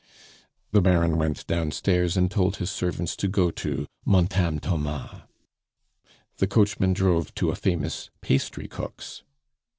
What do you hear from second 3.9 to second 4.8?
"Montame